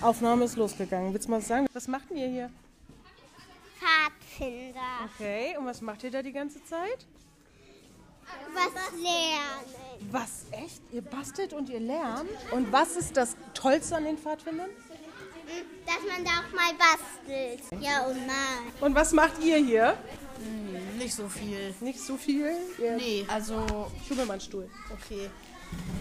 [0.00, 1.12] Aufnahme ist losgegangen.
[1.12, 1.66] Willst du mal was sagen?
[1.72, 2.50] Was macht ihr hier?
[3.78, 4.80] Pfadfinder.
[5.14, 7.06] Okay, und was macht ihr da die ganze Zeit?
[8.54, 10.10] Was lernen.
[10.10, 10.82] Was, echt?
[10.92, 12.28] Ihr bastelt und ihr lernt?
[12.50, 14.68] Und was ist das Tollste an den Pfadfindern?
[15.86, 17.82] Dass man da auch mal bastelt.
[17.82, 18.86] Ja, und mal.
[18.86, 19.96] Und was macht ihr hier?
[20.98, 21.74] Nicht so viel.
[21.80, 22.52] Nicht so viel?
[22.78, 24.68] Ihr Nee, also, Schub mir mal einen Stuhl.
[24.92, 25.30] okay.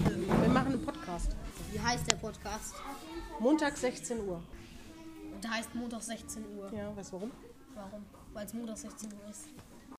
[0.04, 1.32] Wir machen einen Podcast.
[1.72, 2.76] Wie heißt der Podcast?
[3.40, 4.42] Montag 16 Uhr.
[5.44, 6.72] Der heißt Montag 16 Uhr.
[6.74, 7.32] Ja, weißt du warum?
[7.76, 8.06] Warum?
[8.34, 9.48] Weil es Montag 16 Uhr ist.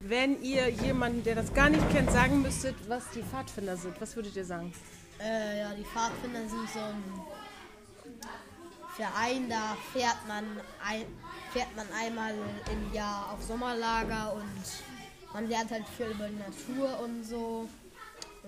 [0.01, 4.15] Wenn ihr jemanden, der das gar nicht kennt, sagen müsstet, was die Pfadfinder sind, was
[4.17, 4.73] würdet ihr sagen?
[5.21, 7.03] Äh, ja, die Pfadfinder sind so ein
[8.95, 10.45] Verein, da fährt man,
[10.85, 11.05] ein,
[11.53, 12.35] fährt man einmal
[12.73, 17.69] im Jahr auf Sommerlager und man lernt halt viel über die Natur und so.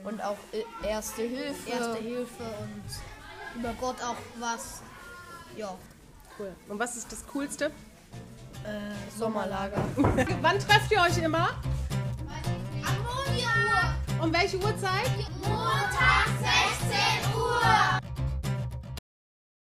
[0.05, 1.71] Und auch äh, Erste Hilfe.
[1.71, 4.83] Erste Hilfe und über Gott auch was.
[5.57, 5.75] Ja,
[6.39, 6.53] Cool.
[6.69, 7.67] Und was ist das Coolste?
[8.65, 9.83] äh, Sommerlager.
[9.97, 11.51] Wann trefft ihr euch immer?
[12.83, 14.23] Ammonia-Uhr.
[14.25, 15.11] Um welche Uhrzeit?
[15.43, 16.27] Montag
[16.81, 18.01] 16 Uhr.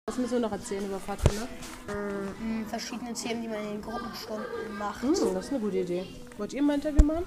[0.08, 1.48] Was müssen wir noch erzählen über Pfadfinder?
[1.88, 5.02] Hm, verschiedene Themen, die man in den Gruppenstunden macht.
[5.02, 6.06] Hm, das ist eine gute Idee.
[6.38, 7.26] Wollt ihr mal ein Interview machen?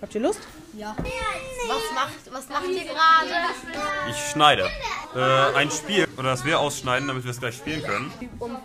[0.00, 0.40] Habt ihr Lust?
[0.72, 0.96] Ja.
[0.96, 3.30] Was macht, was macht ihr gerade?
[4.08, 4.70] Ich schneide.
[5.14, 8.12] Äh, ein Spiel, oder das wir ausschneiden, damit wir es gleich spielen können.
[8.38, 8.58] Und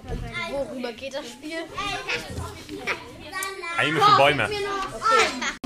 [0.51, 1.57] worüber geht das Spiel?
[3.77, 4.49] Heimische Bäume.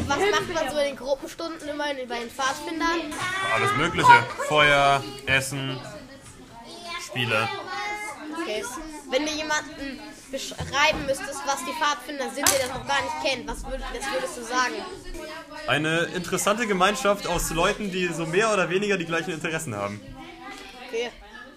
[0.07, 3.13] Was macht man so in den Gruppenstunden immer bei den Pfadfindern?
[3.53, 4.25] Alles Mögliche.
[4.47, 5.79] Feuer, Essen,
[7.05, 7.47] Spiele.
[8.41, 8.63] Okay.
[9.09, 9.99] Wenn du jemanden
[10.31, 14.13] beschreiben müsstest, was die Pfadfinder sind, der das noch gar nicht kennt, was, würd, was
[14.13, 14.75] würdest du sagen?
[15.67, 19.99] Eine interessante Gemeinschaft aus Leuten, die so mehr oder weniger die gleichen Interessen haben.
[20.87, 21.09] Okay.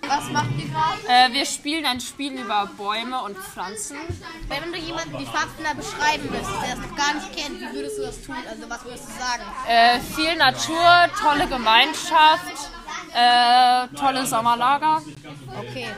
[0.09, 1.33] Was macht ihr gerade?
[1.33, 3.97] Äh, wir spielen ein Spiel über Bäume und Pflanzen.
[4.49, 7.99] Wenn du jemanden die Pfadfinder beschreiben müsstest, der das noch gar nicht kennt, wie würdest
[7.99, 8.35] du das tun?
[8.51, 9.43] Also was würdest du sagen?
[9.69, 12.71] Äh, viel Natur, tolle Gemeinschaft,
[13.15, 15.03] äh, tolle Sommerlager.
[15.57, 15.89] Okay.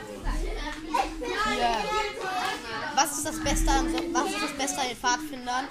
[2.95, 5.67] Was ist das Beste an, so, was ist das Beste an den Pfadfindern?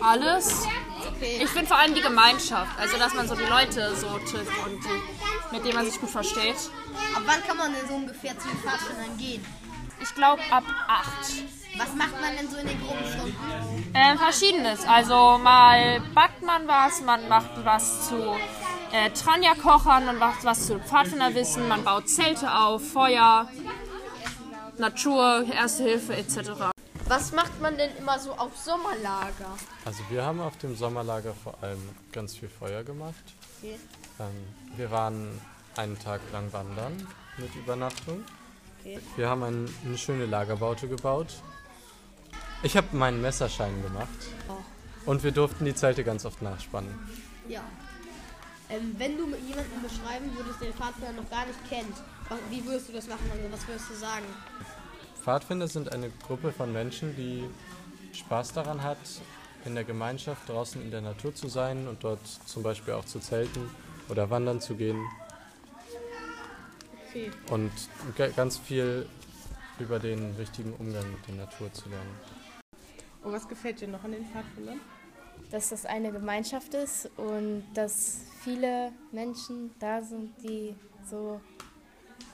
[0.00, 0.64] Alles.
[1.08, 1.40] Okay.
[1.42, 4.82] Ich finde vor allem die Gemeinschaft, also dass man so die Leute so trifft und
[4.84, 6.56] die, mit denen man sich gut versteht.
[7.14, 9.44] Ab wann kann man denn so ungefähr zu den Pfadfindern gehen?
[10.00, 11.08] Ich glaube ab 8.
[11.78, 13.94] Was macht man denn so in den Gruppenstunden?
[13.94, 14.86] Äh, verschiedenes.
[14.86, 18.36] Also mal backt man was, man macht was zu
[18.92, 23.48] äh, Tranja-Kochern, man macht was zu Pfadfinderwissen, man baut Zelte auf, Feuer,
[24.78, 26.70] Natur, Erste Hilfe etc.
[27.08, 29.56] Was macht man denn immer so auf Sommerlager?
[29.84, 31.80] Also wir haben auf dem Sommerlager vor allem
[32.12, 33.14] ganz viel Feuer gemacht.
[33.60, 33.76] Okay.
[34.18, 35.40] Ähm, wir waren
[35.76, 37.06] einen Tag lang wandern
[37.38, 38.24] mit Übernachtung.
[38.80, 38.98] Okay.
[39.16, 41.28] Wir haben ein, eine schöne Lagerbaute gebaut.
[42.62, 44.08] Ich habe meinen Messerschein gemacht.
[45.04, 46.92] Und wir durften die Zelte ganz oft nachspannen.
[47.48, 47.62] Ja.
[48.68, 51.96] Ähm, wenn du mit jemandem beschreiben würdest, der den Pfadfinder noch gar nicht kennt,
[52.50, 53.30] wie würdest du das machen?
[53.32, 54.24] Also was würdest du sagen?
[55.22, 57.44] Pfadfinder sind eine Gruppe von Menschen, die
[58.16, 58.98] Spaß daran hat,
[59.64, 63.18] in der Gemeinschaft draußen in der Natur zu sein und dort zum Beispiel auch zu
[63.18, 63.68] zelten
[64.08, 65.04] oder wandern zu gehen.
[67.08, 67.30] Okay.
[67.50, 67.72] und
[68.16, 69.06] ga- ganz viel
[69.78, 72.14] über den richtigen Umgang mit der Natur zu lernen.
[73.24, 74.80] Und was gefällt dir noch an den Pfadfindern?
[75.50, 80.74] dass das eine Gemeinschaft ist und dass viele Menschen da sind, die
[81.08, 81.40] so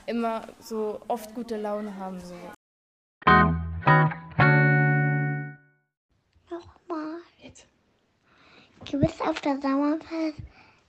[0.06, 2.20] immer so oft gute Laune haben.
[2.20, 2.34] So.
[6.50, 7.22] Nochmal.
[8.84, 10.38] Gibt es auf der Sommerfest,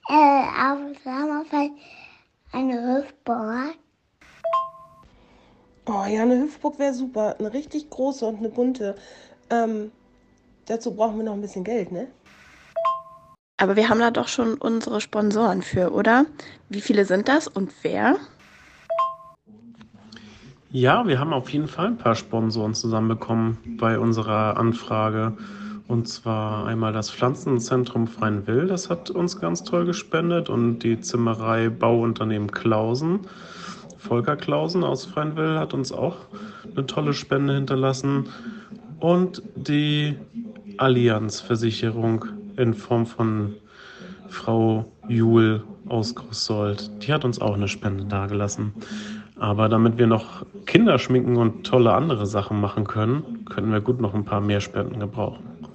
[0.08, 1.72] äh, auf dem Sommerfest
[2.52, 3.76] eine Hüpfburg?
[5.86, 7.36] Oh ja, eine Hüpfburg wäre super.
[7.38, 8.96] Eine richtig große und eine bunte.
[9.50, 9.92] Ähm,
[10.66, 12.08] dazu brauchen wir noch ein bisschen Geld, ne?
[13.58, 16.26] Aber wir haben da doch schon unsere Sponsoren für, oder?
[16.68, 18.16] Wie viele sind das und wer?
[20.74, 25.34] Ja, wir haben auf jeden Fall ein paar Sponsoren zusammenbekommen bei unserer Anfrage.
[25.86, 30.48] Und zwar einmal das Pflanzenzentrum Freien-Will, das hat uns ganz toll gespendet.
[30.48, 33.20] Und die Zimmerei Bauunternehmen Klausen.
[33.98, 36.16] Volker Klausen aus Freien-Will hat uns auch
[36.74, 38.24] eine tolle Spende hinterlassen.
[38.98, 40.16] Und die
[40.78, 42.24] Allianz-Versicherung
[42.56, 43.54] in Form von
[44.28, 47.06] Frau Juhl aus Großsold.
[47.06, 48.72] Die hat uns auch eine Spende dagelassen.
[49.36, 54.00] Aber damit wir noch Kinder schminken und tolle andere Sachen machen können, können wir gut
[54.00, 55.66] noch ein paar mehr Spenden gebrauchen.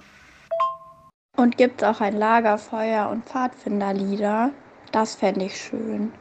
[1.36, 4.52] Und gibt es auch ein Lagerfeuer und Pfadfinderlieder?
[4.92, 6.12] Das fände ich schön.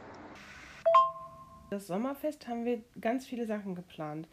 [1.69, 4.27] Das Sommerfest haben wir ganz viele Sachen geplant.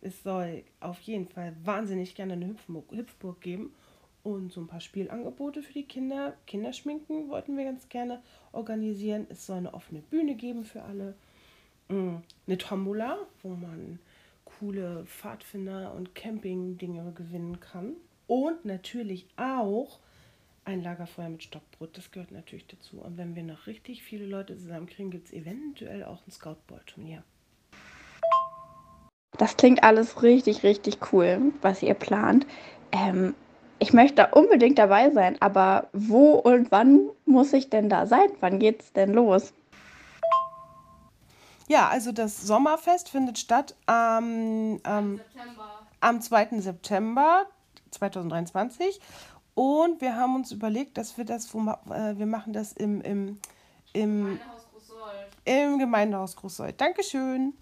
[0.00, 3.72] Es soll auf jeden Fall wahnsinnig gerne eine Hüpfburg, Hüpfburg geben
[4.22, 6.34] und so ein paar Spielangebote für die Kinder.
[6.46, 8.22] Kinderschminken wollten wir ganz gerne
[8.52, 9.26] organisieren.
[9.28, 11.14] Es soll eine offene Bühne geben für alle.
[11.88, 13.98] Eine Tombola, wo man
[14.44, 17.94] coole Pfadfinder und Camping-Dinge gewinnen kann.
[18.26, 19.98] Und natürlich auch
[20.64, 21.96] ein Lagerfeuer mit Stockbrot.
[21.96, 22.98] Das gehört natürlich dazu.
[22.98, 27.22] Und wenn wir noch richtig viele Leute zusammenkriegen, gibt es eventuell auch ein Scoutball-Turnier.
[29.38, 32.46] Das klingt alles richtig, richtig cool, was ihr plant.
[32.92, 33.34] Ähm,
[33.78, 38.28] ich möchte da unbedingt dabei sein, aber wo und wann muss ich denn da sein?
[38.40, 39.54] Wann geht's denn los?
[41.68, 45.20] Ja, also das Sommerfest findet statt am, ähm,
[46.00, 46.60] am 2.
[46.60, 47.44] September
[47.90, 48.98] 2023.
[49.54, 51.60] Und wir haben uns überlegt, dass wir das, wo,
[51.92, 53.38] äh, wir machen das im, im,
[53.92, 55.28] im Gemeindehaus Großsold.
[55.44, 56.80] Im Gemeindehaus Großsold.
[56.80, 57.52] Dankeschön.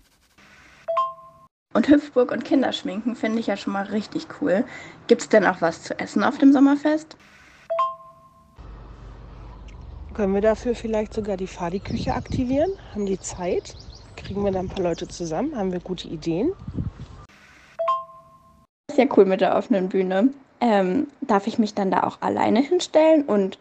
[1.75, 4.65] Und Hüpfburg und Kinderschminken finde ich ja schon mal richtig cool.
[5.09, 7.17] Gibt es denn auch was zu essen auf dem Sommerfest?
[10.15, 12.71] Können wir dafür vielleicht sogar die Fadi-Küche aktivieren?
[12.95, 13.75] Haben die Zeit?
[14.17, 15.57] Kriegen wir da ein paar Leute zusammen?
[15.57, 16.53] Haben wir gute Ideen?
[18.89, 20.31] Das ist ja cool mit der offenen Bühne.
[20.61, 23.59] Ähm, darf ich mich dann da auch alleine hinstellen und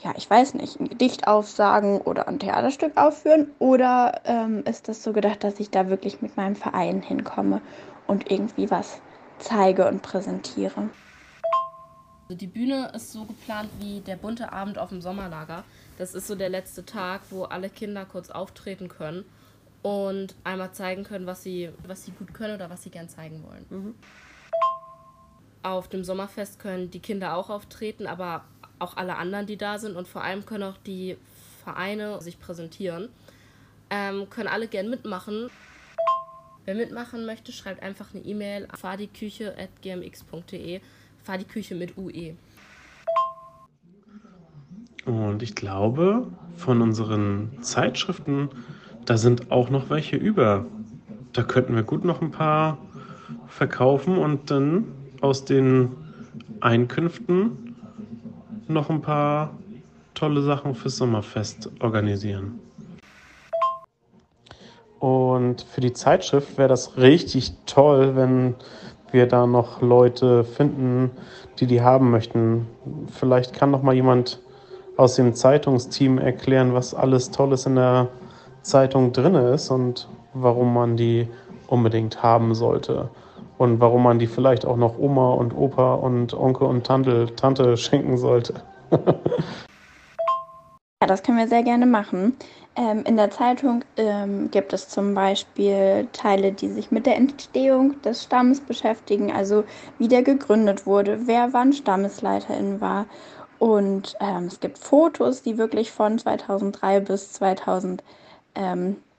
[0.00, 3.50] ja, ich weiß nicht, ein Gedicht aufsagen oder ein Theaterstück aufführen?
[3.58, 7.60] Oder ähm, ist das so gedacht, dass ich da wirklich mit meinem Verein hinkomme
[8.06, 9.00] und irgendwie was
[9.38, 10.88] zeige und präsentiere?
[12.28, 15.64] Also die Bühne ist so geplant wie der bunte Abend auf dem Sommerlager.
[15.98, 19.24] Das ist so der letzte Tag, wo alle Kinder kurz auftreten können
[19.88, 23.42] und einmal zeigen können, was sie, was sie gut können oder was sie gern zeigen
[23.42, 23.64] wollen.
[23.70, 23.94] Mhm.
[25.62, 28.44] Auf dem Sommerfest können die Kinder auch auftreten, aber
[28.78, 31.16] auch alle anderen, die da sind und vor allem können auch die
[31.64, 33.08] Vereine sich präsentieren.
[33.88, 35.48] Ähm, können alle gern mitmachen.
[36.66, 40.82] Wer mitmachen möchte, schreibt einfach eine E-Mail an fadiküche.gmx.de.
[41.22, 42.36] Fadiküche mit UE.
[45.06, 48.50] Und ich glaube, von unseren Zeitschriften,
[49.08, 50.66] da sind auch noch welche über.
[51.32, 52.76] Da könnten wir gut noch ein paar
[53.46, 54.84] verkaufen und dann
[55.22, 55.96] aus den
[56.60, 57.74] Einkünften
[58.66, 59.54] noch ein paar
[60.12, 62.60] tolle Sachen fürs Sommerfest organisieren.
[64.98, 68.56] Und für die Zeitschrift wäre das richtig toll, wenn
[69.10, 71.12] wir da noch Leute finden,
[71.60, 72.66] die die haben möchten.
[73.10, 74.42] Vielleicht kann noch mal jemand
[74.98, 78.08] aus dem Zeitungsteam erklären, was alles Tolles in der
[78.68, 81.28] Zeitung drin ist und warum man die
[81.66, 83.10] unbedingt haben sollte
[83.58, 87.76] und warum man die vielleicht auch noch Oma und Opa und Onkel und Tante, Tante
[87.78, 88.62] schenken sollte.
[91.02, 92.36] ja, das können wir sehr gerne machen.
[92.76, 98.00] Ähm, in der Zeitung ähm, gibt es zum Beispiel Teile, die sich mit der Entstehung
[98.02, 99.64] des Stammes beschäftigen, also
[99.98, 103.06] wie der gegründet wurde, wer wann Stammesleiterin war.
[103.58, 108.04] Und ähm, es gibt Fotos, die wirklich von 2003 bis 2000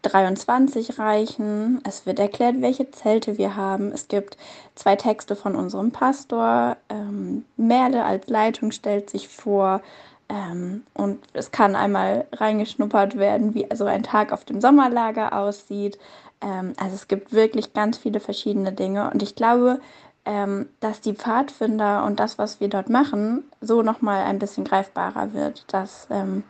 [0.01, 1.81] 23 reichen.
[1.83, 3.91] Es wird erklärt, welche Zelte wir haben.
[3.91, 4.37] Es gibt
[4.75, 6.77] zwei Texte von unserem Pastor.
[6.89, 9.81] Ähm, Merle als Leitung stellt sich vor.
[10.29, 15.97] Ähm, und es kann einmal reingeschnuppert werden, wie so ein Tag auf dem Sommerlager aussieht.
[16.41, 19.09] Ähm, also es gibt wirklich ganz viele verschiedene Dinge.
[19.11, 19.81] Und ich glaube,
[20.25, 25.33] ähm, dass die Pfadfinder und das, was wir dort machen, so nochmal ein bisschen greifbarer
[25.33, 25.65] wird.
[25.73, 26.43] Dass ähm,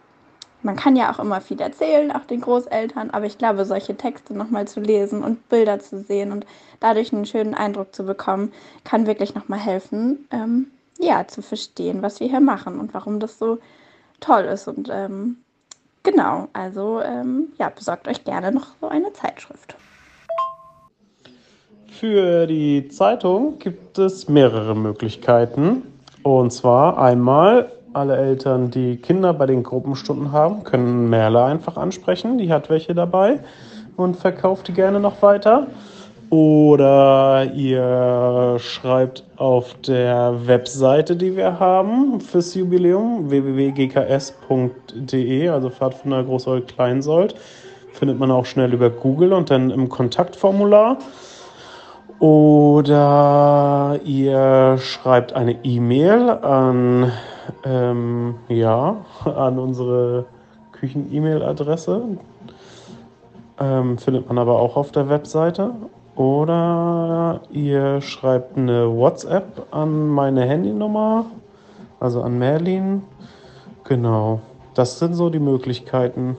[0.62, 4.36] man kann ja auch immer viel erzählen, auch den Großeltern, aber ich glaube, solche Texte
[4.36, 6.46] nochmal zu lesen und Bilder zu sehen und
[6.80, 8.52] dadurch einen schönen Eindruck zu bekommen,
[8.84, 13.40] kann wirklich nochmal helfen, ähm, ja, zu verstehen, was wir hier machen und warum das
[13.40, 13.60] so
[14.20, 14.68] toll ist.
[14.68, 15.38] Und ähm,
[16.04, 19.76] genau, also ähm, ja, besorgt euch gerne noch so eine Zeitschrift.
[21.88, 25.84] Für die Zeitung gibt es mehrere Möglichkeiten.
[26.24, 32.38] Und zwar einmal alle Eltern, die Kinder bei den Gruppenstunden haben, können Merle einfach ansprechen.
[32.38, 33.40] Die hat welche dabei
[33.98, 35.68] und verkauft die gerne noch weiter.
[36.30, 44.70] Oder ihr schreibt auf der Webseite, die wir haben fürs Jubiläum, www.gks.de,
[45.50, 47.34] also Pfadfinder Großold Kleinsold,
[47.94, 51.00] findet man auch schnell über Google und dann im Kontaktformular.
[52.20, 57.12] Oder ihr schreibt eine E-Mail an
[57.64, 60.26] ähm, ja, an unsere
[60.74, 62.18] Küchen-E-Mail-Adresse.
[63.60, 65.72] Ähm, findet man aber auch auf der Webseite.
[66.16, 71.26] Oder ihr schreibt eine WhatsApp an meine Handynummer,
[72.00, 73.04] also an Merlin.
[73.86, 74.42] Genau,
[74.74, 76.38] das sind so die Möglichkeiten.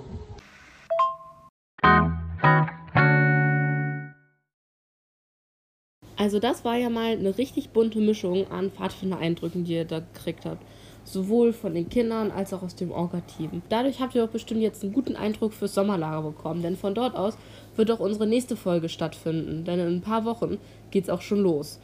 [6.31, 10.45] Also das war ja mal eine richtig bunte Mischung an Pfadfinder-Eindrücken, die ihr da gekriegt
[10.45, 10.63] habt.
[11.03, 13.63] Sowohl von den Kindern als auch aus dem Orga-Team.
[13.69, 17.17] Dadurch habt ihr auch bestimmt jetzt einen guten Eindruck fürs Sommerlager bekommen, denn von dort
[17.17, 17.37] aus
[17.75, 20.59] wird auch unsere nächste Folge stattfinden, denn in ein paar Wochen
[20.93, 21.81] geht's auch schon los.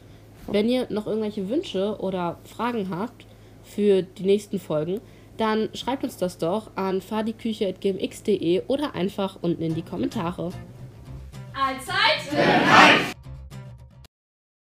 [0.49, 3.25] Wenn ihr noch irgendwelche Wünsche oder Fragen habt
[3.63, 5.01] für die nächsten Folgen,
[5.35, 10.51] dann schreibt uns das doch an fadiküche.gmx.de oder einfach unten in die Kommentare.
[11.53, 13.16] Allzeit bereit!